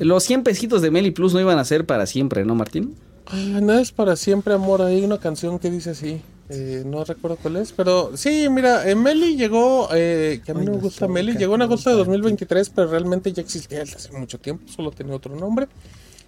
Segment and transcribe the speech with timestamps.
[0.00, 2.94] Los 100 pesitos de Meli Plus no iban a ser para siempre, ¿no, Martín?
[3.32, 4.82] No es para siempre, amor.
[4.82, 6.20] Hay una canción que dice así.
[6.48, 10.66] Eh, no recuerdo cuál es, pero sí, mira, eh, Meli llegó, eh, que a mí
[10.66, 14.12] no me gusta Meli, llegó en agosto de 2023, pero realmente ya existía desde hace
[14.12, 15.68] mucho tiempo, solo tenía otro nombre.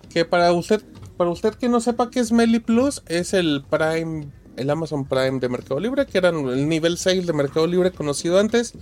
[0.08, 0.80] Que para usted,
[1.18, 5.40] para usted que no sepa qué es Meli Plus, es el Prime, el Amazon Prime
[5.40, 8.72] de Mercado Libre, que era el nivel 6 de Mercado Libre conocido antes.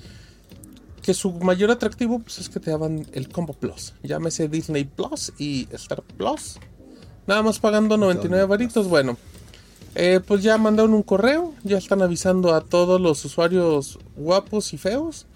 [1.03, 3.95] Que su mayor atractivo pues, es que te daban el Combo Plus.
[4.03, 6.59] Llámese Disney Plus y Star Plus.
[7.26, 8.89] Nada más pagando 99 varitos.
[8.89, 9.17] Bueno,
[9.95, 14.79] eh, pues ya mandaron un correo, ya están avisando a todos los usuarios guapos y
[14.79, 15.26] feos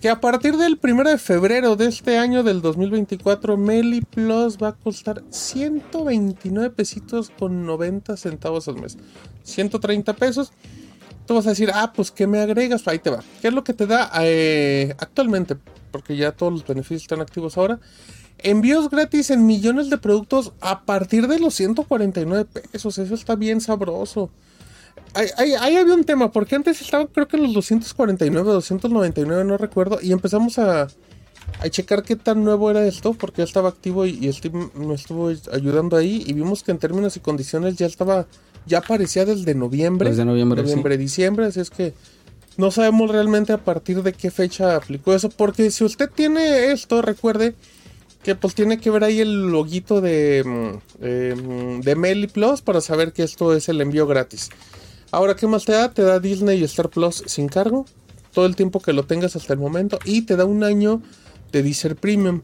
[0.00, 4.68] que a partir del 1 de febrero de este año del 2024 Meli Plus va
[4.68, 8.96] a costar 129 pesitos con 90 centavos al mes.
[9.42, 10.52] 130 pesos.
[11.30, 12.88] Tú vas a decir, ah, pues ¿qué me agregas?
[12.88, 13.22] Ahí te va.
[13.40, 15.54] ¿Qué es lo que te da eh, actualmente?
[15.92, 17.78] Porque ya todos los beneficios están activos ahora.
[18.38, 22.98] Envíos gratis en millones de productos a partir de los 149 pesos.
[22.98, 24.28] Eso está bien sabroso.
[25.14, 30.00] Ahí, había un tema, porque antes estaba creo que en los 249, 299, no recuerdo.
[30.02, 30.88] Y empezamos a,
[31.60, 34.94] a checar qué tan nuevo era esto, porque ya estaba activo y, y Steve me
[34.94, 36.24] estuvo ayudando ahí.
[36.26, 38.26] Y vimos que en términos y condiciones ya estaba,
[38.66, 40.10] ya aparecía desde noviembre.
[40.10, 40.62] Desde noviembre.
[40.62, 41.46] Noviembre, diciembre.
[41.46, 41.94] Así es que
[42.56, 45.30] no sabemos realmente a partir de qué fecha aplicó eso.
[45.30, 47.54] Porque si usted tiene esto, recuerde
[48.22, 53.12] que pues tiene que ver ahí el loguito de, eh, de Meli Plus para saber
[53.12, 54.50] que esto es el envío gratis.
[55.10, 55.90] Ahora, ¿qué más te da?
[55.92, 57.86] Te da Disney y Star Plus sin cargo.
[58.32, 59.98] Todo el tiempo que lo tengas hasta el momento.
[60.04, 61.02] Y te da un año
[61.50, 62.42] de Deezer Premium.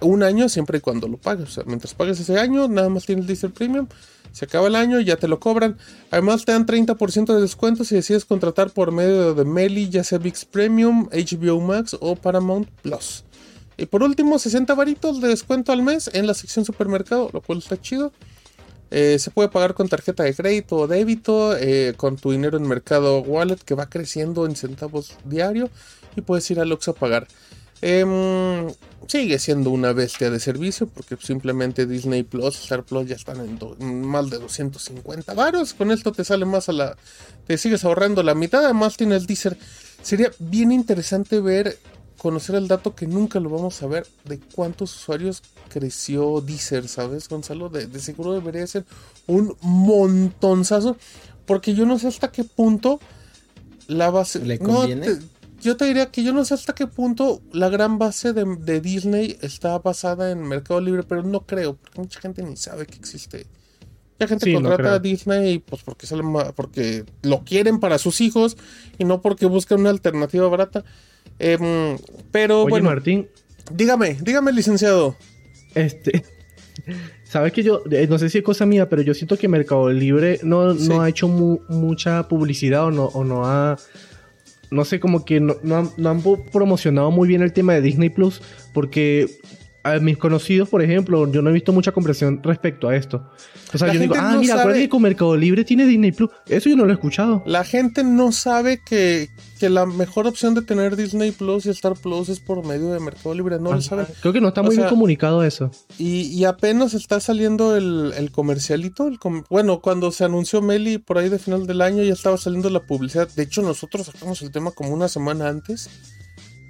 [0.00, 1.48] Un año siempre y cuando lo pagues.
[1.48, 3.86] O sea, mientras pagues ese año, nada más tienes Deezer Premium.
[4.34, 5.78] Se acaba el año ya te lo cobran.
[6.10, 10.18] Además te dan 30% de descuento si decides contratar por medio de Meli, ya sea
[10.18, 13.24] VIX Premium, HBO Max o Paramount Plus.
[13.76, 17.58] Y por último, 60 varitos de descuento al mes en la sección supermercado, lo cual
[17.58, 18.12] está chido.
[18.90, 22.66] Eh, se puede pagar con tarjeta de crédito o débito, eh, con tu dinero en
[22.66, 25.70] Mercado Wallet que va creciendo en centavos diario
[26.16, 27.28] y puedes ir al Oxxo a pagar.
[27.82, 28.68] Em,
[29.08, 34.06] sigue siendo una bestia de servicio porque simplemente Disney Plus, Star Plus ya están en,
[34.06, 35.74] más de 250 varos.
[35.74, 36.96] Con esto te sale más a la...
[37.46, 39.56] te sigues ahorrando la mitad, además tienes Deezer.
[40.02, 41.78] Sería bien interesante ver
[42.24, 47.28] conocer el dato que nunca lo vamos a ver de cuántos usuarios creció Deezer, ¿sabes,
[47.28, 47.68] Gonzalo?
[47.68, 48.86] De, seguro debería ser
[49.26, 50.96] un montonzazo,
[51.44, 52.98] porque yo no sé hasta qué punto
[53.88, 54.38] la base...
[54.38, 55.18] ¿Le conviene?
[55.64, 59.38] Yo te diría que yo no sé hasta qué punto la gran base de, Disney
[59.40, 63.46] está basada en Mercado Libre, pero no creo, porque mucha gente ni sabe que existe.
[64.18, 66.22] Mucha gente contrata a Disney pues porque, sale
[66.54, 68.58] porque lo quieren para sus hijos
[68.98, 70.84] y no porque buscan una alternativa barata.
[71.38, 71.96] Em,
[72.30, 72.90] pero Oye, bueno.
[72.90, 73.28] Martín.
[73.72, 75.16] Dígame, dígame, licenciado.
[75.74, 76.24] Este.
[77.24, 79.90] Sabes que yo, eh, no sé si es cosa mía, pero yo siento que Mercado
[79.90, 83.78] Libre no, no ha hecho mucha publicidad o no, o no ha.
[84.74, 87.80] No sé, como que no, no, han, no, han, promocionado muy bien el tema de
[87.80, 88.42] Disney Plus,
[88.72, 89.38] porque
[89.84, 93.22] a mis conocidos, por ejemplo, yo no he visto mucha conversación respecto a esto.
[93.72, 96.30] O sea, yo digo, ah, mira, acuérdate que Mercado Libre tiene Disney Plus.
[96.46, 97.42] Eso yo no lo he escuchado.
[97.44, 99.28] La gente no sabe que,
[99.60, 103.00] que la mejor opción de tener Disney Plus y Star Plus es por medio de
[103.00, 103.58] Mercado Libre.
[103.60, 104.06] No lo saben.
[104.22, 105.70] Creo que no está muy bien comunicado eso.
[105.98, 109.06] Y, y, apenas está saliendo el, el comercialito.
[109.06, 109.18] El
[109.50, 112.80] bueno, cuando se anunció Meli por ahí de final del año ya estaba saliendo la
[112.80, 113.28] publicidad.
[113.28, 115.90] De hecho, nosotros sacamos el tema como una semana antes.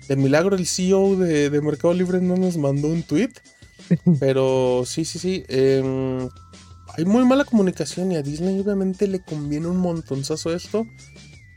[0.09, 3.31] De milagro el CEO de, Mercado Libre no nos mandó un tweet.
[4.21, 5.45] Pero sí, sí, sí.
[5.49, 6.29] Em,
[6.97, 10.87] hay muy mala comunicación y a Disney obviamente le conviene un montonzazo esto.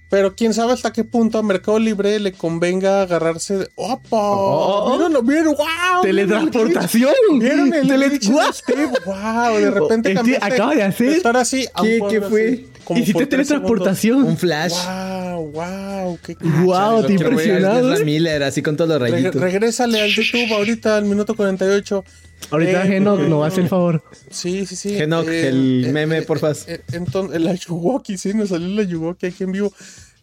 [0.09, 3.69] Pero quién sabe hasta qué punto a Mercado Libre le convenga agarrarse de.
[3.75, 4.07] ¡Opa!
[4.11, 5.53] Oh, ¿Vieron?
[5.53, 6.01] ¡Wow!
[6.01, 7.13] ¡Teletransportación!
[7.39, 8.09] ¿Vieron el Tele
[9.05, 9.57] ¡Wow!
[9.59, 11.09] De repente este acaba de hacer.
[11.09, 11.67] Estar así.
[11.81, 12.65] ¿Qué, ¿qué fue?
[12.95, 14.23] Hiciste teletransportación.
[14.23, 14.73] Un flash.
[14.73, 15.51] ¡Wow!
[15.51, 16.19] ¡Wow!
[16.23, 17.05] ¡Qué ¡Wow!
[17.05, 18.03] Te impresionado.
[18.05, 19.35] Miller, así con todos los rayitos.
[19.35, 22.03] regrésale al YouTube ahorita al minuto 48.
[22.51, 24.03] Ahorita eh, no no hace el favor.
[24.29, 24.95] Sí, sí, sí.
[24.95, 26.55] Genok, eh, el eh, meme, por favor.
[26.91, 29.73] entonces, el Ayuwoki, sí, nos salió el Ayuwoki aquí en vivo.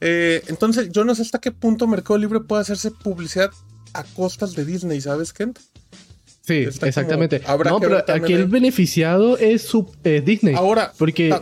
[0.00, 3.50] entonces, yo no sé hasta qué punto Mercado Libre puede hacerse publicidad
[3.92, 5.58] a costas de Disney, ¿sabes, Kent?
[6.42, 7.40] Sí, exactamente.
[7.64, 10.54] no, pero aquí el beneficiado es su, Disney.
[10.54, 11.34] Ahora, porque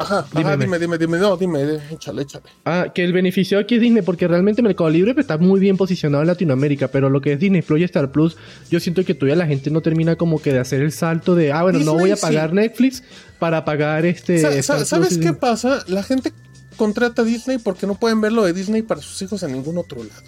[0.00, 2.44] Ajá, dime, dime, dime, dime, no, dime, échale, échale.
[2.64, 6.22] Ah, que el beneficio aquí es Disney, porque realmente Mercado Libre está muy bien posicionado
[6.22, 8.38] en Latinoamérica, pero lo que es Disney Plus y Star Plus,
[8.70, 11.52] yo siento que todavía la gente no termina como que de hacer el salto de,
[11.52, 13.02] ah, bueno, no voy a pagar Netflix
[13.38, 14.62] para pagar este.
[14.62, 15.84] ¿Sabes qué pasa?
[15.86, 16.32] La gente
[16.78, 20.02] contrata Disney porque no pueden ver lo de Disney para sus hijos en ningún otro
[20.02, 20.22] lado.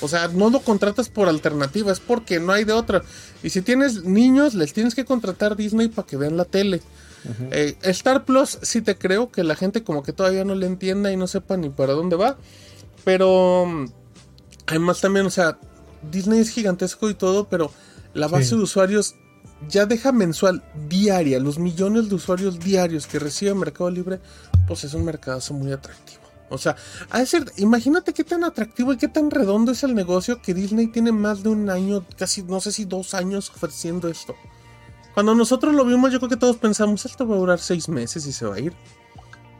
[0.00, 3.02] O sea, no lo contratas por alternativa, es porque no hay de otra.
[3.42, 6.82] Y si tienes niños, les tienes que contratar Disney para que vean la tele.
[7.50, 11.10] Eh, Star Plus, sí te creo que la gente como que todavía no le entienda
[11.10, 12.36] y no sepa ni para dónde va.
[13.04, 13.86] Pero mm,
[14.66, 15.58] además también, o sea,
[16.10, 17.72] Disney es gigantesco y todo, pero
[18.14, 18.56] la base Sí.
[18.56, 19.14] de usuarios
[19.68, 24.20] ya deja mensual, diaria, los millones de usuarios diarios que recibe Mercado Libre,
[24.68, 26.20] pues es un mercadazo muy atractivo.
[26.48, 26.76] O sea,
[27.10, 30.86] a ser, imagínate qué tan atractivo y qué tan redondo es el negocio que Disney
[30.88, 34.36] tiene más de un año, casi no sé si dos años ofreciendo esto.
[35.14, 38.26] Cuando nosotros lo vimos, yo creo que todos pensamos, esto va a durar seis meses
[38.26, 38.74] y se va a ir.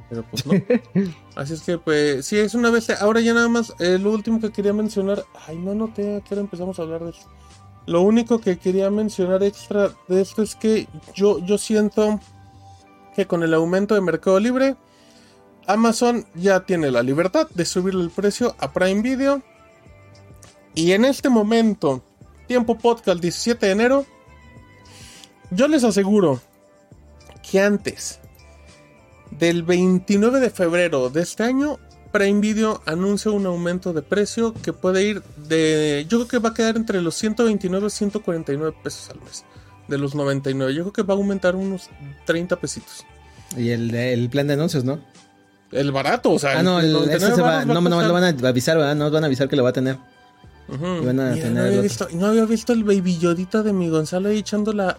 [0.08, 0.52] Pero pues no.
[1.34, 2.90] Así es que, pues, sí, es una vez.
[2.90, 5.24] Ahora ya nada más, eh, lo último que quería mencionar.
[5.46, 7.26] Ay, no noté a qué hora empezamos a hablar de esto.
[7.86, 12.20] Lo único que quería mencionar extra de esto es que yo, yo siento
[13.14, 14.76] que con el aumento de Mercado Libre,
[15.66, 19.42] Amazon ya tiene la libertad de subirle el precio a Prime Video.
[20.74, 22.04] Y en este momento,
[22.46, 24.06] tiempo podcast 17 de enero,
[25.50, 26.40] yo les aseguro
[27.48, 28.20] que antes
[29.30, 31.78] del 29 de febrero de este año,
[32.12, 36.06] Prime Video anuncia un aumento de precio que puede ir de.
[36.08, 39.44] Yo creo que va a quedar entre los 129 y 149 pesos al mes.
[39.88, 40.74] De los 99.
[40.74, 41.90] Yo creo que va a aumentar unos
[42.24, 43.04] 30 pesitos.
[43.56, 45.00] Y el, el plan de anuncios, ¿no?
[45.72, 46.58] El barato, o sea.
[46.58, 48.94] Ah, no, el, 99 ese se va, va no, no, lo van a avisar, ¿verdad?
[48.94, 49.96] No van a avisar que lo va a tener.
[50.68, 50.84] Ujú.
[51.02, 53.72] y van a Mira, tener no, había visto, no había visto el baby Yodita de
[53.72, 54.98] mi Gonzalo ahí echando la.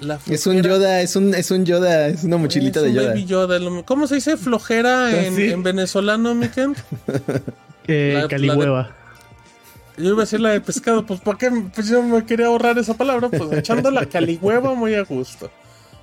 [0.00, 0.60] la Es un.
[0.62, 3.08] Yoda, es un, es un Yoda, es una mochilita Es de un Yoda.
[3.10, 3.82] Baby Yoda.
[3.84, 5.50] ¿Cómo se dice flojera en, Sí.
[5.50, 6.74] en venezolano, mi Ken?
[7.90, 8.90] Eh, La- la de- Calihueva.
[9.96, 11.50] Yo iba a decir la de pescado, pues ¿para qué?
[11.74, 15.50] Pues yo me quería ahorrar esa palabra, pues echando la caligüeva muy a gusto.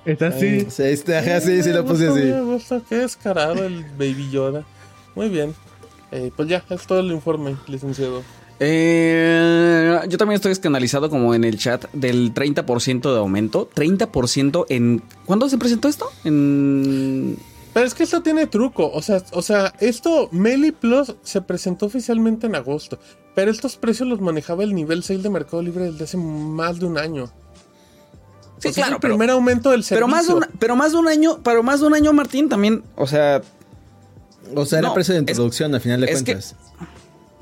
[0.06, 0.66] Está así.
[0.70, 2.20] Sí, este, ajá, sí, sí Me lo puse así.
[2.20, 4.64] Me gusta, qué descarado el Baby Yoda.
[5.14, 5.54] Muy bien.
[6.12, 8.22] Eh, pues ya, es todo el informe, licenciado.
[8.58, 13.68] Eh, yo también estoy escandalizado como en el chat del 30% de aumento.
[13.74, 15.02] 30% en...
[15.26, 16.08] ¿Cuándo se presentó esto?
[16.24, 17.36] En...
[17.74, 21.84] Pero es que esto tiene truco, o sea, o sea, esto, Meli Plus se presentó
[21.84, 22.98] oficialmente en agosto,
[23.34, 26.86] pero estos precios los manejaba el nivel 6 de Mercado Libre desde hace más de
[26.86, 27.30] un año.
[28.58, 29.96] Sí, O sea, es claro, el pero, primer aumento del servicio.
[29.96, 32.48] pero más de un, pero más de un año, pero más de un año, Martín,
[32.48, 33.42] también, o sea,
[34.54, 36.54] O sea, era No, precio de es- introducción, al final de que- cuentas.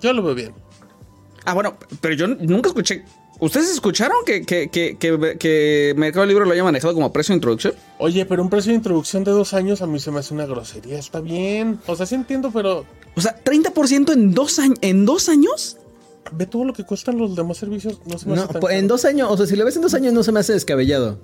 [0.00, 0.52] Yo lo veo bien.
[1.44, 3.05] Ah, bueno, pero yo nunca escuché.
[3.40, 7.37] ¿Ustedes escucharon que, que, que, que, que Mercado Libre lo haya manejado como precio de
[7.37, 7.75] introducción?
[7.99, 10.46] Oye, pero un precio de introducción de dos años a mí se me hace una
[10.46, 11.78] grosería, está bien.
[11.87, 15.76] O sea, sí entiendo, pero O sea, 30% en dos, años en dos años.
[16.32, 18.75] Ve todo lo que cuestan los demás servicios, no se me No, hace tan pues,
[18.75, 18.88] en caro.
[18.94, 21.19] dos años, o sea, si lo ves en dos años no se me hace descabellado.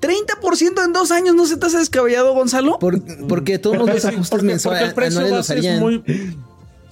[0.00, 2.78] 30% en dos años, ¿no se te hace descabellado, Gonzalo?
[2.78, 5.80] Por- porque todos los Sí, ajustes porque- mensuales porque el precio anuales los base es
[5.80, 6.36] muy...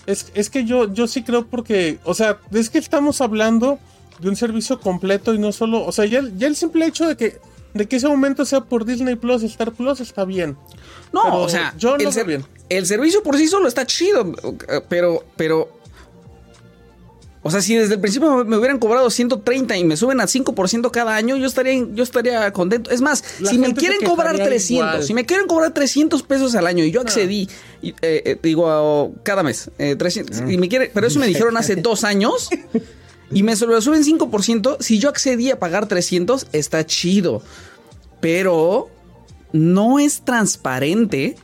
[0.06, 3.78] Es, es que yo, yo sí creo porque, o sea, es que estamos hablando
[4.20, 7.06] de un servicio completo y no solo, o sea, ya, el- ya el simple hecho
[7.06, 7.38] de que,
[7.74, 10.56] de que ese aumento sea por Disney Plus, Star Plus, está bien.
[11.12, 12.44] No, Pero o sea, yo el, ser- bien.
[12.68, 14.32] el servicio por sí solo está chido,
[14.88, 15.70] pero, pero,
[17.46, 20.90] o sea, si desde el principio me hubieran cobrado 130 y me suben a 5%
[20.90, 22.90] cada año, yo estaría, yo estaría contento.
[22.90, 25.04] Es más, La si me quieren cobrar quejaría 300, igual.
[25.04, 27.46] si me quieren cobrar 300 pesos al año y yo accedí,
[27.82, 31.58] y, eh, eh, digo, cada mes, eh, 300, y me quiere, pero eso me dijeron
[31.58, 32.48] hace dos años.
[33.30, 34.76] Y me lo suben 5%.
[34.80, 37.42] Si yo accedí a pagar 300, está chido.
[38.20, 38.90] Pero
[39.52, 41.36] no es transparente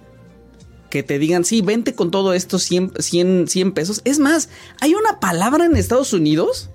[0.91, 4.03] que te digan, sí, vente con todo esto 100, 100, 100 pesos.
[4.05, 4.49] Es más,
[4.81, 6.69] hay una palabra en Estados Unidos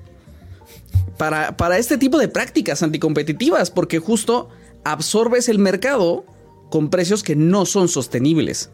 [1.17, 4.49] para, para este tipo de prácticas anticompetitivas, porque justo
[4.83, 6.25] absorbes el mercado
[6.69, 8.69] con precios que no son sostenibles.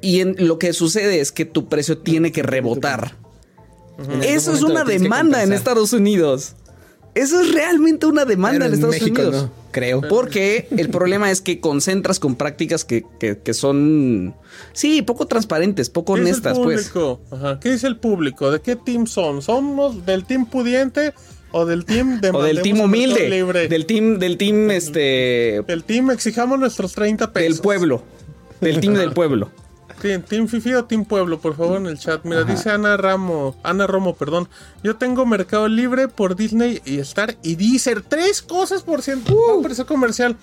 [0.00, 3.16] Y en, lo que sucede es que tu precio tiene que rebotar.
[4.22, 5.52] Eso es una demanda en.
[5.52, 6.54] Estados Unidos.
[7.14, 9.44] Eso es realmente una demanda en en Estados México Unidos.
[9.44, 10.00] no, creo.
[10.08, 14.34] Porque el problema es que concentras con prácticas que, que- que son,
[14.72, 16.88] sí, poco transparentes, poco ¿Qué honestas, dice el pues.
[16.88, 17.20] público?
[17.30, 17.60] Ajá.
[17.60, 18.50] ¿Qué dice el público?
[18.50, 19.42] ¿De qué team son?
[19.42, 21.12] ¿Somos del team pudiente
[21.52, 23.68] o del team de O del team humilde, Libre?
[23.68, 27.56] del team, del team, este, Del team exijamos nuestros 30 pesos.
[27.56, 28.02] del pueblo,
[28.60, 29.50] del team del pueblo.
[30.02, 32.24] Sí, Team Fifi o Team Pueblo, por favor, en el chat.
[32.24, 34.48] Mira, dice Ana Ramo, Ana Romo, perdón.
[34.82, 38.02] Yo tengo Mercado Libre por Disney y Star y Deezer.
[38.02, 39.34] Tres cosas por ciento.
[39.34, 40.36] No, precio comercial.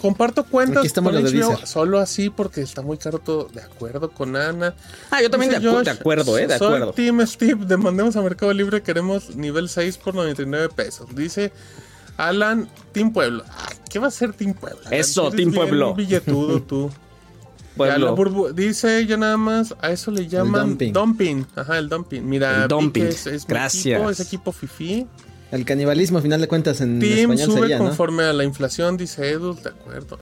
[0.00, 3.48] Comparto cuentas Aquí estamos con HBO, solo así porque está muy caro todo.
[3.52, 4.74] De acuerdo con Ana.
[5.12, 6.92] Ah, yo también de, Dice Josh, de acuerdo, eh, de soy acuerdo.
[6.92, 11.14] Team Steve, demandemos a Mercado Libre, queremos nivel 6 por 99 pesos.
[11.14, 11.52] Dice
[12.16, 13.44] Alan, Team Pueblo.
[13.48, 14.80] Ay, ¿Qué va a ser Team Pueblo?
[14.90, 15.94] Eso, Team bien Pueblo.
[15.94, 16.90] billetudo tú.
[17.76, 17.94] pueblo.
[17.96, 20.92] Ya, la burbu- dice ya nada más, a eso le llaman dumping.
[20.92, 21.46] dumping.
[21.56, 22.22] Ajá, el dumping.
[22.22, 23.02] Mira, El dumping.
[23.04, 23.86] es, es mi Gracias.
[23.98, 25.06] equipo, es equipo FIFI.
[25.50, 27.84] El canibalismo, a final de cuentas, en Team español sube sería, ¿no?
[27.84, 30.18] conforme a la inflación, dice Edu, de acuerdo.